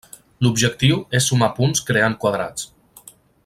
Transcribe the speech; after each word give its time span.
L'objectiu 0.45 0.97
és 1.19 1.27
sumar 1.33 1.51
punts 1.59 1.85
creant 1.91 2.17
quadrats. 2.25 2.67